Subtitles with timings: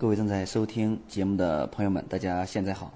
[0.00, 2.90] 各位正在收听节目的朋友们，大家现在好。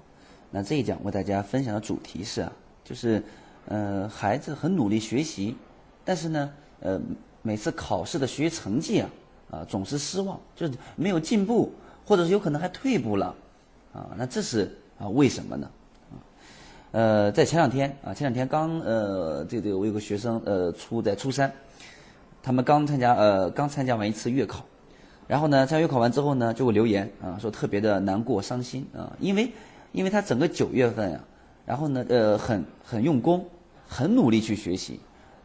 [0.49, 2.51] 那这一讲为大家分享的主题是啊，
[2.83, 3.21] 就是
[3.67, 5.55] 呃，孩子很努力学习，
[6.03, 6.99] 但是呢，呃，
[7.43, 9.09] 每次考试的学习成绩啊，
[9.51, 11.71] 啊，总是失望，就是没有进步，
[12.03, 13.35] 或者是有可能还退步了，
[13.93, 15.69] 啊，那这是啊为什么呢？
[16.09, 16.17] 啊，
[16.89, 21.53] 呃，在前两天啊，前两天刚呃，这个我有个学生呃，初在初三，
[22.41, 24.65] 他们刚参加呃，刚参加完一次月考。
[25.27, 29.51] 然后呢，在月考完之后呢，就会留言啊，说特别的难过、伤心啊，因为，
[29.91, 31.23] 因为他整个九月份啊，
[31.65, 33.43] 然后呢，呃，很很用功，
[33.87, 34.99] 很努力去学习，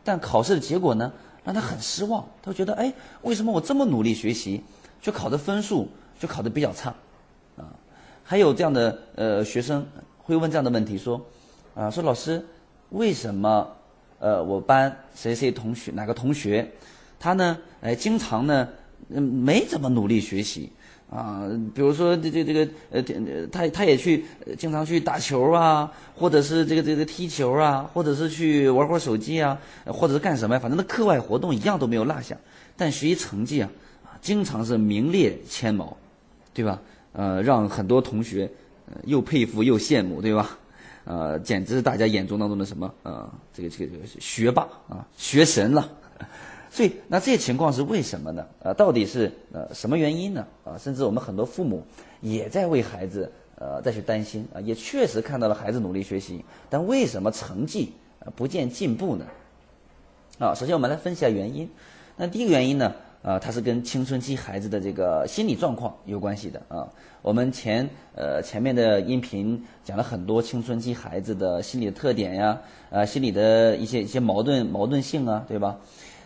[0.05, 1.11] 但考试的结果呢，
[1.43, 4.63] 让他很失望，他觉得，哎，为什么我这么努力学习，
[5.01, 5.89] 却考的分数
[6.19, 6.95] 就考的比较差，
[7.57, 7.65] 啊，
[8.23, 9.87] 还有这样的呃学生
[10.19, 11.19] 会问这样的问题，说，
[11.75, 12.45] 啊，说老师，
[12.91, 13.67] 为什么，
[14.19, 16.71] 呃，我班谁谁同学哪个同学，
[17.19, 18.69] 他呢，哎，经常呢。
[19.09, 20.71] 嗯，没怎么努力学习，
[21.11, 23.03] 啊，比如说这这这个呃，
[23.51, 24.25] 他他也去
[24.59, 30.61] 经常去打球啊，或者是这个这个踢球啊，或者是去玩会儿手机啊，或者是干什么呀？
[30.61, 32.37] 反正那课外活动一样都没有落下，
[32.77, 33.71] 但学习成绩啊，
[34.05, 35.97] 啊，经常是名列前茅，
[36.55, 36.81] 对吧？
[37.13, 38.49] 呃，让很多同学
[39.05, 40.57] 又佩服又羡慕，对吧？
[41.05, 45.89] 呃，简直是大家眼中当中的什么呃，这个这个这个学霸啊，学神了。
[46.73, 48.47] 所以，那这些情况是为什么呢？
[48.63, 50.47] 呃，到底是呃什么原因呢？
[50.65, 51.83] 啊，甚至我们很多父母
[52.21, 59.27] 也在为孩子呃再去担心啊，也确实看到了孩子努力学习，但为什么成绩呃不见进步呢？
[60.39, 61.69] 啊，首先我们来分析一下原因。
[62.17, 66.89] 那第一个原因呢，啊，它是跟青春期孩子的这个心理状况有关系的啊。
[67.21, 72.61] 我们前呃前面的音频讲了很多青春期孩子的心理的特点呀，
[72.91, 75.77] 呃，心理的一些一些矛盾矛盾性啊，对吧？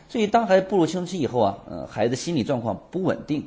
[0.06, 3.44] 所以，当孩子步入青春期以后啊，呃，孩子心理状况不稳定，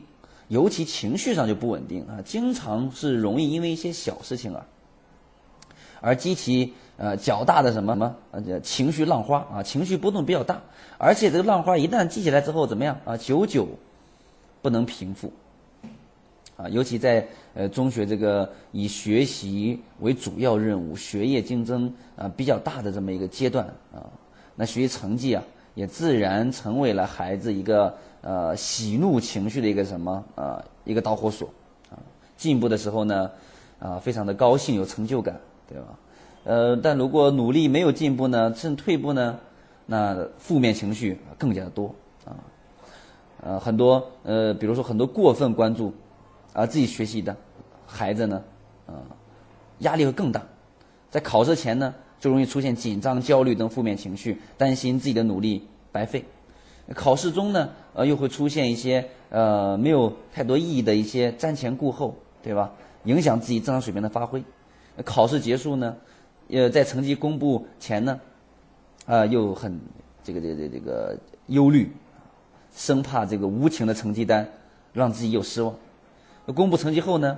[0.50, 4.66] 尤其情绪上就不稳定啊，经常是容易因为一些小事情啊，
[6.02, 10.62] 而激起呃较大的什么什么呃情绪浪花啊，情绪波动比较大，
[10.98, 13.68] 而且这个浪花一旦激起来之后怎么样啊，久久
[14.62, 15.32] 不能平复
[16.58, 24.04] 啊，尤其在呃中学这个以学习为主要任务、学业竞争啊比较大的这么一个阶段啊，
[24.56, 25.42] 那学习成绩啊。
[25.78, 31.48] 也自然成为了孩子一个呃喜怒情绪的一个什么呃一个导火索
[31.92, 32.02] 啊。
[32.36, 33.30] 进步的时候呢
[33.78, 35.40] 啊非常的高兴有成就感
[35.70, 35.86] 对吧？
[36.46, 39.38] 呃但如果努力没有进步呢趁退步呢
[39.86, 41.94] 那负面情绪更加的多
[42.26, 42.34] 啊。
[43.44, 45.94] 呃很多呃比如说很多过分关注
[46.54, 47.38] 啊自己学习的
[47.86, 48.42] 孩子呢
[48.88, 48.98] 啊
[49.82, 50.42] 压力会更大。
[51.12, 51.94] 在考试前呢。
[52.20, 56.24] 就容易出现紧张、焦虑等负面情绪，担心自己的努力白费。
[56.96, 62.72] 考试中呢，呃，又会出现一些呃没有太多意义的一些瞻前顾后，对吧？
[63.04, 64.44] 影响自己正常水平的发挥。
[65.04, 65.96] 考试结束呢，
[66.50, 68.20] 呃，在成绩公布前呢，
[69.06, 69.80] 啊，又很
[70.24, 71.18] 这个这个这个
[71.48, 71.92] 忧虑，
[72.74, 74.50] 生怕这个无情的成绩单
[74.94, 75.76] 让自己又失望。
[76.56, 77.38] 公布成绩后呢，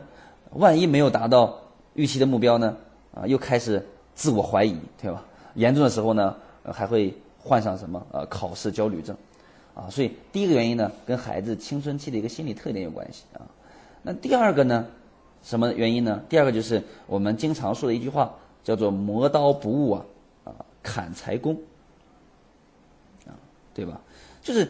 [0.51, 1.59] 万一没有达到
[1.95, 2.77] 预期的目标呢，
[3.13, 3.83] 啊，又开始。
[4.19, 5.23] 自我怀疑，对吧？
[5.55, 6.35] 严重的时候呢，
[6.65, 8.05] 还会患上什么？
[8.11, 9.15] 呃，考试焦虑症，
[9.73, 13.47] 啊，所以第一个原因呢，跟孩子青春期的一个心理特点有关系啊。
[14.01, 14.85] 那第二个呢，
[15.41, 16.21] 什么原因呢？
[16.27, 20.05] 第二个就是我们经常说的一句话，叫做“磨刀不误啊，
[20.43, 20.51] 啊，
[20.83, 21.57] 砍柴工”，
[23.25, 23.31] 啊，
[23.73, 24.01] 对吧？
[24.41, 24.69] 就是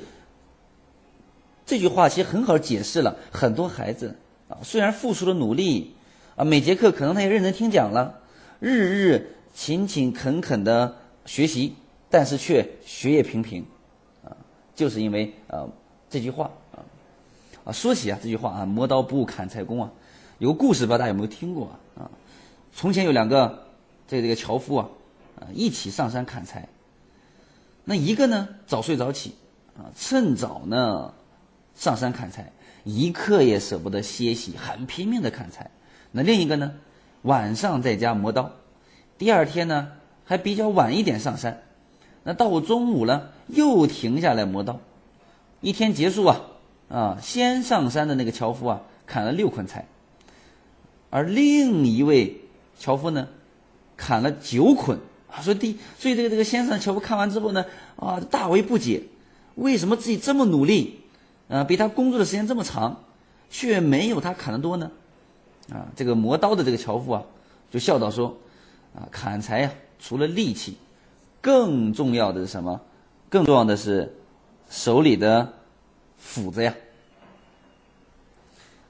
[1.65, 4.15] 这句话其实很好解释了很多孩子
[4.47, 5.95] 啊，虽然付出了努力
[6.35, 8.19] 啊，每节课可能他也认真听讲了，
[8.59, 9.35] 日日。
[9.59, 11.75] 勤勤恳恳的学习，
[12.09, 13.65] 但是却学业平平，
[14.23, 14.31] 啊，
[14.73, 15.67] 就是因为啊
[16.09, 16.79] 这句话啊
[17.65, 19.91] 啊说起啊这句话啊磨刀不误砍柴工啊，
[20.37, 22.09] 有个故事不知道大家有没有听过啊？
[22.73, 23.67] 从前有两个
[24.07, 24.87] 这个这个樵夫啊
[25.41, 26.69] 啊一起上山砍柴，
[27.83, 29.35] 那一个呢早睡早起
[29.77, 31.13] 啊趁早呢
[31.75, 32.53] 上山砍柴，
[32.85, 35.69] 一刻也舍不得歇息，很拼命的砍柴。
[36.13, 36.71] 那另一个呢
[37.23, 38.49] 晚上在家磨刀。
[39.19, 39.89] 第二天呢，
[40.23, 41.61] 还比较晚一点上山，
[42.23, 44.79] 那到中午了又停下来磨刀，
[45.59, 46.41] 一天结束啊，
[46.87, 49.85] 啊，先上山的那个樵夫啊，砍了六捆柴，
[51.09, 52.39] 而另一位
[52.77, 53.27] 樵夫呢，
[53.97, 54.97] 砍了九捆
[55.29, 55.41] 啊。
[55.41, 57.65] 所以第，所以这个这个先生樵夫看完之后呢，
[57.97, 59.03] 啊，大为不解，
[59.55, 60.97] 为什么自己这么努力，
[61.49, 63.03] 啊，比他工作的时间这么长，
[63.49, 64.89] 却没有他砍的多呢？
[65.73, 67.21] 啊，这个磨刀的这个樵夫啊，
[67.69, 68.37] 就笑道说。
[68.95, 70.77] 啊，砍柴呀，除了力气，
[71.41, 72.79] 更重要的是什么？
[73.29, 74.13] 更重要的是
[74.69, 75.51] 手里的
[76.17, 76.73] 斧子呀。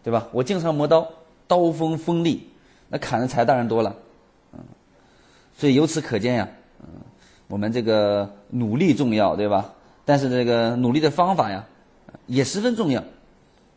[0.01, 0.27] 对吧？
[0.31, 1.07] 我经常磨刀，
[1.45, 2.49] 刀锋锋利，
[2.87, 3.93] 那砍的柴当然多了，
[4.53, 4.59] 嗯，
[5.55, 6.47] 所以由此可见呀，
[6.79, 6.87] 嗯，
[7.47, 9.71] 我们这个努力重要，对吧？
[10.05, 11.63] 但是这个努力的方法呀，
[12.27, 13.03] 也十分重要，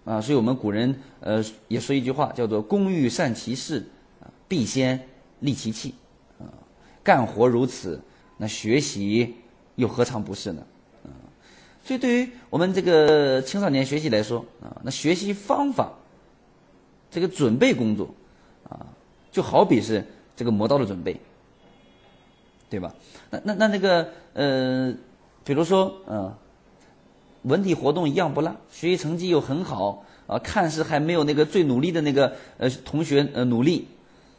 [0.04, 3.84] 啊，所以我们古人呃也说一句话，叫做“工欲善其事，
[4.46, 4.98] 必先
[5.40, 5.92] 利其器”，
[7.02, 8.00] 干活如此，
[8.36, 9.34] 那学习
[9.76, 10.62] 又何尝不是呢？
[11.84, 15.92] 所以，对于我们这个青少年学习来说啊，那学习方法，
[17.10, 18.08] 这个准备工作
[18.68, 18.86] 啊，
[19.32, 20.04] 就好比是
[20.36, 21.20] 这个磨刀的准备，
[22.70, 22.94] 对吧？
[23.30, 24.94] 那那那那个呃，
[25.42, 26.32] 比如说嗯，
[27.42, 33.88] 文体活动一样不落，学习成绩又很好啊，看似还没有那个最努力的那个呃同学呃努力，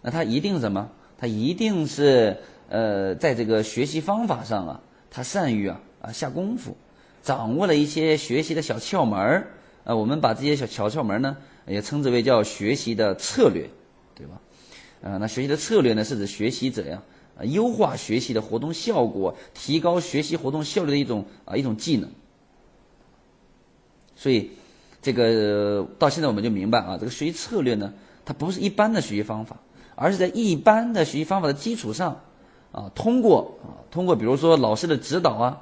[0.02, 0.90] 那他一定什么？
[1.18, 2.38] 他一定是
[2.70, 6.76] 呃，在这个学习方法上啊，他善于啊啊下功夫。
[7.22, 9.48] 掌握了一些学习的小窍门儿，
[9.86, 13.70] 啊，我们把这些小小窍门呢，也称之为叫学习的策略，
[14.14, 14.42] 对吧？
[15.02, 17.02] 啊，那学习的策略呢，是指学习者呀，
[17.38, 22.10] 啊，优化学习的活动效果，提高学习活动效率的一种啊一种技能。
[24.18, 24.52] 所以，
[25.02, 27.94] 这个到现在我们就明白啊，这个学习策略呢，
[28.26, 29.58] 它不是一般的学习方法，
[29.96, 32.20] 而是在一般的学习方法的基础上，
[32.74, 35.62] 啊，通过啊，通过比如说老师的指导啊。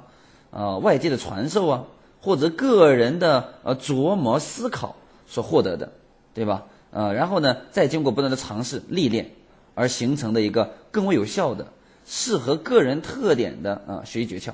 [0.54, 1.84] 啊，外界的传授啊，
[2.20, 4.94] 或者个人的呃琢磨思考
[5.26, 5.90] 所获得的，
[6.34, 6.64] 对吧？
[6.90, 9.30] 呃，然后呢，再经过不断的尝试历练，
[9.74, 11.66] 而形成的一个更为有效的、
[12.04, 14.50] 适合个人特点的啊学习诀窍。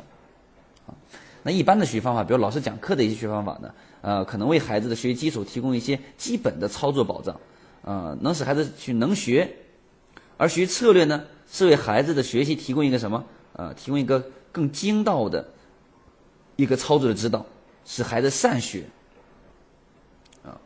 [0.87, 0.95] 啊，
[1.43, 7.41] 那一般的学习方法，比如老师讲课的一些学习方法呢，呃，可能为孩子的学习基础提供一些基本的操作保障，
[7.83, 9.53] 呃，能使孩子去能学。
[10.39, 13.23] 而学习策略呢，是为孩子的学习提供一个什么？
[13.53, 15.47] 呃，提供一个更精到的。
[16.57, 17.47] 一个操作的指导，
[17.85, 18.85] 使孩子善学。
[20.43, 20.59] 啊，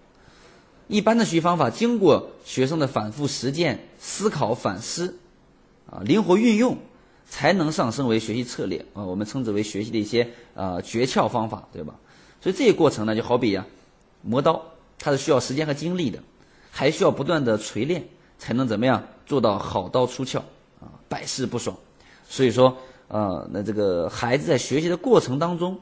[0.89, 5.19] 一般的学习方法经过学生的反复实践、思考、反思，
[5.91, 6.79] 啊，灵活运用，
[7.29, 11.95] 才能上升为学习策略啊，我们称之为学习的一些啊诀窍方法，对吧？
[12.41, 13.67] 所以这个过程呢，就好比啊，
[14.23, 14.63] 磨刀，
[14.99, 16.19] 它是需要时间和精力的，
[16.71, 18.09] 还需要不断的锤炼，
[18.43, 20.39] 才能怎么样做到好刀出鞘
[20.81, 21.77] 啊，百试不爽。
[22.29, 22.77] 所以说。
[23.13, 25.79] 啊，那这个孩子在学习的过程当中，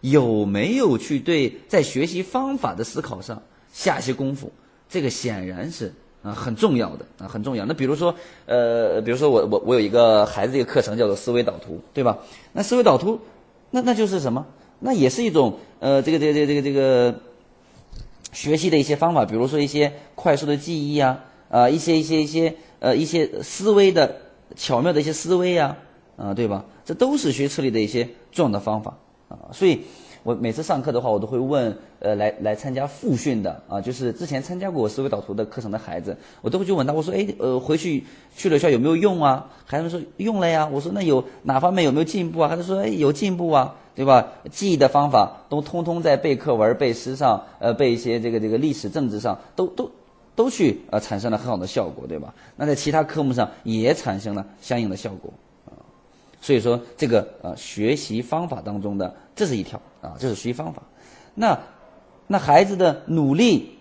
[0.00, 3.40] 有没有去对在学习方法的思考上
[3.72, 4.50] 下一些功夫？
[4.88, 5.94] 这个显然是
[6.24, 7.64] 啊很重要的啊很重要。
[7.64, 8.12] 那比如说，
[8.46, 12.18] 呃，比如说我我我有一个孩子一个课程叫做思维导图，对吧？
[12.52, 13.16] 那思维导图，
[13.70, 14.44] 那那就是什么？
[14.80, 17.14] 那也是一种呃这个这个这个这个这个
[18.32, 21.20] 学习的一些方法，比如说一些快速的记忆啊
[21.52, 24.16] 啊一些一些一些呃一些思维的
[24.56, 25.76] 巧妙的一些思维呀。
[26.14, 26.62] 啊，对吧？
[26.84, 28.96] 这都是学策略的一些重要的方法
[29.28, 29.48] 啊。
[29.50, 29.80] 所以，
[30.22, 38.04] 我每次上课的话，我都会问呃来来参加复训的啊，就是之前参加过思维导图的课程的孩子，我都会去问他，我说，哎，呃，回去
[38.36, 39.50] 去了校有没有用啊？
[39.64, 40.68] 孩子们说用了呀。
[40.70, 42.48] 我说那有哪方面有没有进步啊？
[42.48, 44.32] 孩子说，哎，有进步啊，对吧？
[44.50, 49.90] 记忆的方法都通通在背课文、背诗上，呃，背一些这个这个历史、政治上，都都
[50.34, 52.34] 都去呃产生了很好的效果，对吧？
[52.56, 55.32] 那在其他科目上也产生了相应的效果
[55.66, 55.72] 啊。
[56.40, 60.82] 所以说，这个呃学习方法当中的这是一条啊，这是学习方法。
[61.34, 61.58] 那
[62.26, 63.78] 那孩子的努力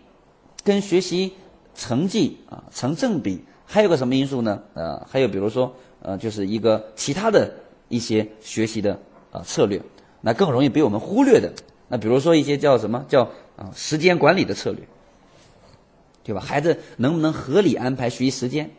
[0.63, 1.33] 跟学习
[1.73, 4.61] 成绩啊成正比，还有个什么因素呢？
[4.73, 7.53] 呃，还有比如说呃，就是一个其他的
[7.87, 8.99] 一些学习的
[9.31, 9.81] 啊策略，
[10.19, 11.51] 那更容易被我们忽略的。
[11.87, 13.23] 那比如说一些叫什么叫
[13.57, 14.87] 啊时间管理的策略，
[16.23, 16.41] 对吧？
[16.41, 18.69] 孩子能不能合理安排学习时间？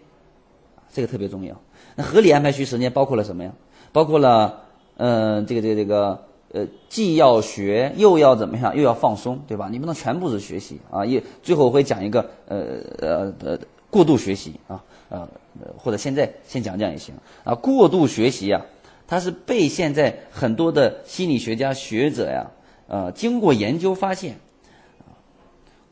[0.92, 1.60] 这个特别重要。
[1.96, 3.52] 那合理安排学习时间包括了什么呀？
[3.92, 4.62] 包括了，
[4.96, 9.68] 嗯，这个这个这个，呃，既要学又要怎么样，又要放松，对吧？
[9.70, 11.04] 你不能全部是学习啊！
[11.04, 13.58] 也最后我会讲一个，呃呃呃，
[13.90, 15.28] 过度学习啊，呃，
[15.76, 17.54] 或者现在先讲讲也行啊。
[17.54, 18.64] 过度学习啊，
[19.06, 22.50] 它是被现在很多的心理学家学者呀，
[22.86, 24.38] 呃，经过研究发现，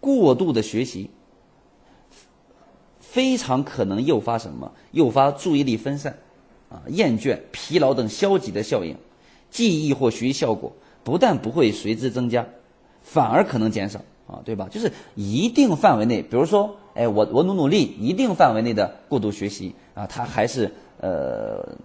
[0.00, 1.10] 过度的学习
[3.10, 4.70] 非常可能诱发什么？
[4.92, 6.16] 诱发注意力分散。
[6.68, 8.96] 啊，厌倦、疲劳等消极的效应，
[9.50, 12.46] 记忆或学习效果不但不会随之增加，
[13.02, 13.98] 反而可能减少
[14.28, 14.68] 啊，对吧？
[14.70, 21.76] 就是一定范围内，比如说，哎，我我努努力，一定范围内的过度学习啊，它还是呃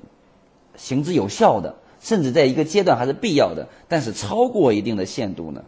[0.75, 3.67] 行之有效的，甚至在一个阶段还是必要的。
[3.87, 5.63] 但是超过一定的限度呢，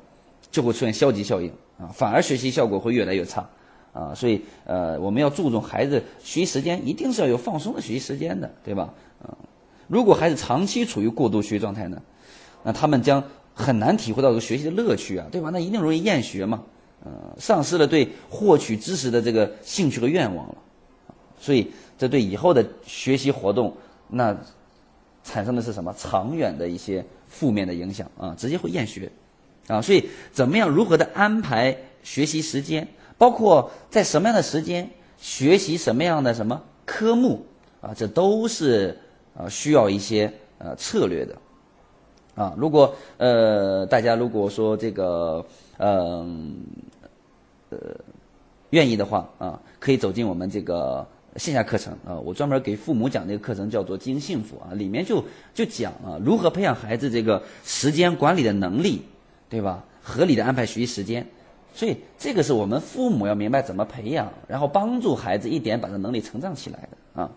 [0.52, 3.50] 就会出现消极效应啊，反而学习效果会越来越差。
[3.98, 8.94] 啊，所以呃，我们要注重孩子学习时间，一定是要有放松的学习时间的，对吧？
[9.24, 9.36] 啊，
[9.88, 12.00] 如果孩子长期处于过度学习状态呢，
[12.64, 13.24] 那他们将
[13.56, 15.50] 很难体会到这个学习的乐趣啊，对吧？
[15.50, 16.64] 那一定容易厌学嘛。
[17.04, 20.56] 呃，丧失了对获取知识的这个兴趣和愿望了，
[21.40, 23.72] 所以这对以后的学习活动
[24.10, 24.36] 那
[25.24, 29.10] 产生的是什么长远的一些负面的影响啊，直接会厌学
[29.68, 32.86] 啊，所以怎么样如何的安排学习时间，
[33.18, 37.46] 包括在什么样的时间学习什么样的什么科目
[37.82, 38.98] 啊，这都是
[39.36, 41.36] 啊需要一些呃策略的。
[42.36, 45.44] 啊，如果呃大家如果说这个
[45.78, 46.56] 嗯
[47.70, 47.78] 呃
[48.70, 51.04] 愿意的话啊，可以走进我们这个
[51.38, 59.02] 线下课程啊，我专门给父母讲这个课程叫做“经营幸福”啊，里面就就讲啊如何培养孩子这个时间管理的能力，
[59.50, 59.84] 对吧？
[60.04, 61.28] 合理的安排学习时间，
[61.78, 67.30] 所以这个是我们父母要明白怎么培养，然后帮助孩子一点把这能力成长起来的啊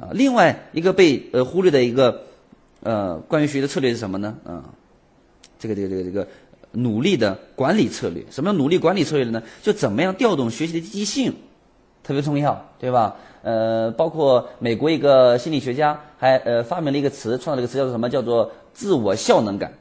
[0.00, 0.08] 啊。
[0.12, 2.22] 另外一个被呃忽略的一个。
[2.82, 4.36] 呃，关于学习的策略是什么呢？
[4.44, 4.62] 嗯，
[5.58, 6.28] 这个这个这个这个
[6.70, 9.42] 努力的管理策略，什么叫努力管理策略呢？
[9.60, 11.34] 就怎么样调动学习的积极性，
[12.04, 13.16] 特别重要，对吧？
[13.42, 18.08] 呃，包括美国一个心理学家还呃发明了一个词，创造了一个词叫做什么？
[18.08, 19.72] 叫做自我效能感。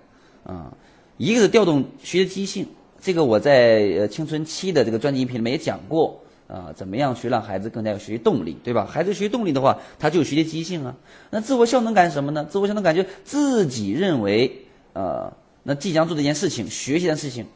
[0.44, 0.74] 啊，
[1.18, 2.68] 一个是调动学习积极性，
[3.06, 6.20] 这个我在呃青春期的这个专辑音频里面也讲过。
[6.48, 8.86] 啊，怎么样去让孩子更加有学习动力，对吧？
[8.86, 10.96] 孩子学习动力的话，他就有学习积极性啊。
[11.32, 12.46] 那自我效能感是什么呢？
[12.48, 15.34] 自我效能感就自己认为，呃，
[15.64, 17.48] 那即将做这件事情，学习的事情，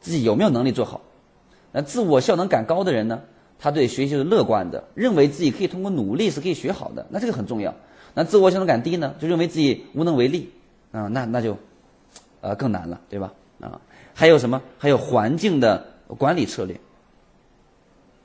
[0.00, 1.00] 自己有没有能力做好？
[1.72, 3.20] 那自我效能感高的人呢，
[3.58, 7.04] 他对学习是乐观的，认为自己可以通过努力是可以学好的。
[7.10, 7.74] 那这个很重要。
[8.14, 10.48] 那自我效能感低呢，就认为自己无能为力
[10.92, 11.58] 啊，那那就，
[12.42, 13.32] 呃，更难了，对吧？
[13.60, 13.80] 啊，
[14.16, 14.60] 还有什么？
[14.78, 15.86] 还有环境的
[16.18, 16.80] 管理策略。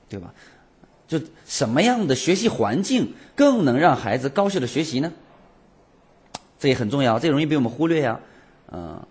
[0.09, 0.33] 对吧？
[1.07, 5.09] 就什么样的学习环境更能让孩子高效的学习呢？
[6.59, 8.19] 这也很重要，这容易被我们忽略呀。
[8.73, 9.01] 嗯，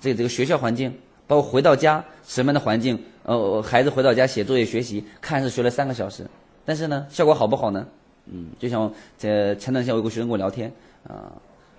[0.00, 0.92] 这这个学校环境，
[1.28, 3.00] 包括回到家什么样的环境？
[3.22, 6.28] 呃，孩子回到家写作业学习，看似学了三个小时，
[6.64, 7.86] 但是呢，效果好不好呢？
[8.26, 10.72] 嗯，就像这前段时间我有个学生跟我聊天
[11.06, 11.30] 啊，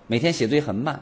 [0.08, 0.96] 每天写作业很慢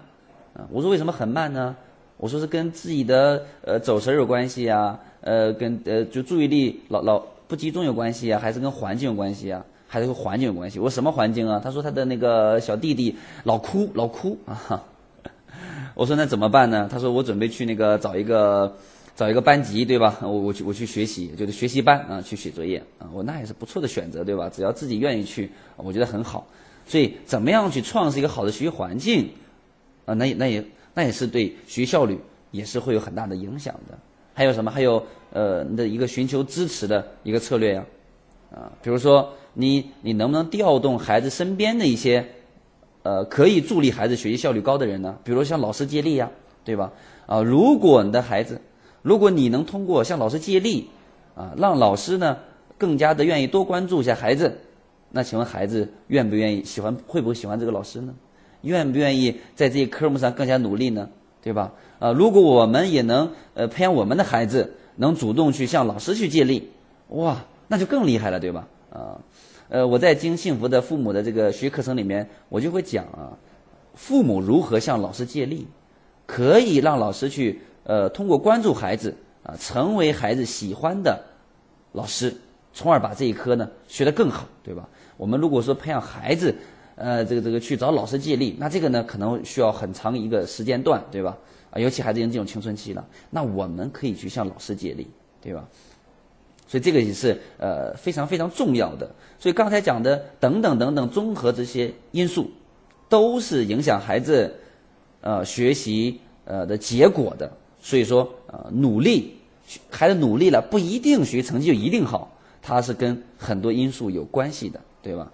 [0.55, 0.65] 啊。
[0.71, 1.75] 我说为什么很慢呢？
[2.23, 4.97] 我说是跟自己的呃走神有关系呀。
[5.19, 10.79] 呃，跟呃，就注意力老老不集中有关系啊，还是跟环境有关系啊，还是和环境有关系？
[10.79, 11.59] 我说什么环境啊？
[11.61, 13.13] 他说他的那个小弟弟
[13.43, 14.81] 老哭老哭啊。
[15.95, 16.87] 我说那怎么办呢？
[16.89, 18.73] 他说我准备去那个找一个
[19.17, 20.17] 找一个班级，对吧？
[20.21, 23.07] 我我去我去学习，就是学习班啊，去写作业啊。
[23.13, 24.49] 我那也是不错的选择，对吧？
[24.49, 26.47] 只要自己愿意去，我觉得很好。
[26.85, 29.29] 所以怎么样去创设一个好的学习环境
[30.05, 30.13] 啊？
[30.15, 32.19] 那也那也那也是对学习效率
[32.51, 33.97] 也是会有很大的影响的。
[34.33, 34.71] 还有什么？
[34.71, 37.85] 还有呃，你的一个寻求支持的一个策略呀，
[38.51, 42.25] 啊，比如说你你能不能调动孩子身边的一些
[43.03, 45.17] 呃可以助力孩子学习效率高的人呢？
[45.23, 46.29] 比如像老师借力呀，
[46.63, 46.91] 对吧？
[47.27, 48.59] 啊，如果你的孩子，
[49.03, 50.89] 如果你能通过向老师借力
[51.35, 52.37] 啊，让老师呢
[52.77, 54.51] 更加的愿意多关注一下孩子，
[55.11, 58.13] 那请问孩子愿不愿意喜欢会不会喜欢这个老师呢？
[58.63, 61.07] 愿不愿意在这些科目上更加努力呢？
[61.41, 61.71] 对吧？
[61.99, 66.69] 啊，如果我们也能呃培养我们的孩子能主动去向老师去借力，
[67.09, 68.67] 哇，那就更厉害了，对吧？
[68.89, 69.19] 啊，
[69.67, 73.35] 呃，我在经幸福的父母的这个学课程里面，我就会讲啊，
[73.93, 75.67] 父母如何向老师借力，
[76.25, 81.21] 可以让老师去呃通过关注孩子啊，成为孩子喜欢的
[81.91, 82.33] 老师，
[82.73, 84.87] 从而把这一科呢学得更好，对吧？
[85.17, 86.55] 我们如果说培养孩子，
[86.95, 91.37] 呃，这个这个去找老师借力，那这个呢可能需要很长一个时间段，对吧？
[91.71, 95.07] 啊，尤其孩子已经进入青春期了，那我们可以去向老师借力，
[95.41, 95.67] 对吧？
[96.67, 99.09] 所以这个也是呃非常非常重要的。
[99.39, 102.49] 所以刚才讲的等等等等综合这些因素，
[103.09, 104.53] 都是影响孩子
[105.21, 107.51] 呃学习呃的结果的。
[107.81, 109.35] 所以说呃努力，
[109.89, 112.31] 孩子努力了不一定学习成绩就一定好，
[112.61, 115.31] 它是跟很多因素有关系的，对吧？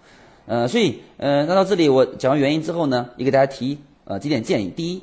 [0.49, 4.69] 呃，所以呃那到这里我讲完原因之后呢，也给大家提呃几点建议。
[4.69, 5.01] 第一。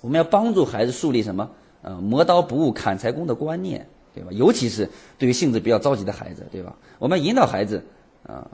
[0.00, 1.50] 我们要帮助孩子树立什么？
[1.80, 4.28] 呃，磨刀不误砍柴工的观念，对吧？
[4.32, 6.76] 尤其是对于性子比较着急的孩子，对吧？
[6.98, 7.82] 我们引导孩子
[8.26, 8.46] 啊，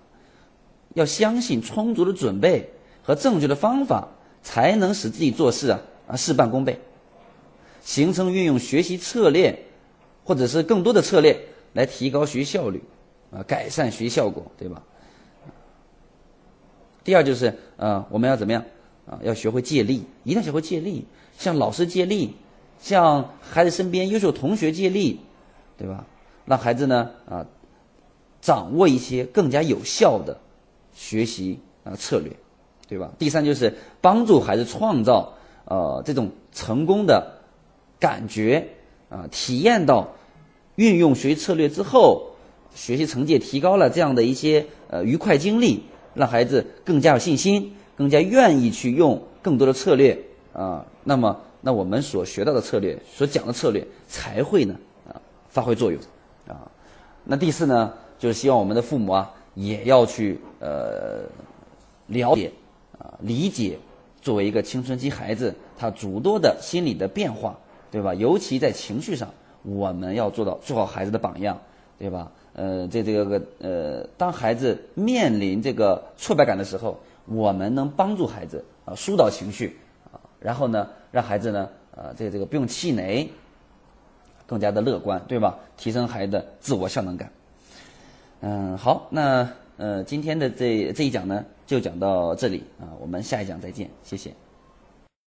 [0.94, 2.70] 要相信充足的准备
[3.02, 4.06] 和正确的方法，
[4.44, 6.78] 才能使自己做事啊啊事半功倍，
[7.82, 9.58] 形成运用学习策略，
[10.22, 11.36] 或者是更多的策略
[11.72, 12.80] 来提高学习效率，
[13.32, 14.80] 啊，改善学习效果，对吧？
[17.04, 18.64] 第二就是呃，我们要怎么样
[19.06, 19.18] 啊？
[19.22, 21.04] 要学会借力，一定要学会借力。
[21.38, 22.34] 向老师借力，
[22.80, 25.20] 向孩子身边优秀同学借力，
[25.78, 26.04] 对吧？
[26.44, 27.46] 让孩子呢啊，
[28.42, 30.38] 掌握一些更加有效的
[30.92, 32.30] 学习啊策略，
[32.88, 33.10] 对吧？
[33.18, 35.32] 第三就是帮助孩子创造
[35.64, 37.40] 呃这种成功的
[37.98, 38.68] 感觉
[39.08, 40.12] 啊，体验到
[40.74, 42.32] 运用学习策略之后，
[42.74, 50.18] 学习成绩提高了，这样的一些呃愉快经历，让孩子更加有信心，更加愿意去用更多的策略
[50.52, 50.84] 啊。
[51.04, 54.74] 那么，那我们所学到的策略，所讲的策略才会呢
[55.08, 56.00] 啊发挥作用
[56.46, 56.70] 啊。
[57.24, 61.20] 那第四呢，就是希望我们的父母啊也要去呃
[62.06, 62.50] 了解
[62.98, 63.78] 啊理解，
[64.20, 67.58] 作为一个青春期孩子，他诸多的心理的变化，
[67.90, 68.14] 对吧？
[68.14, 69.28] 尤其在情绪上。
[69.62, 71.60] 我们要做到做好孩子的榜样，
[72.00, 72.32] 对吧？
[72.54, 79.76] 呃，这这个呃，当孩子面临这个挫败感的时候，我们能帮助孩子啊疏导情绪
[80.10, 83.28] 啊，然后呢，让孩子呢啊这个这个不用气馁，
[84.46, 85.58] 更加的乐观，对吧？
[85.76, 87.30] 提升孩子的自我效能感。
[88.40, 94.32] 嗯，好，那呃今天的这这一讲呢就讲到这里啊，我们下一讲再见，谢谢。